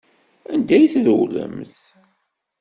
[0.53, 1.75] Anda i trewlemt?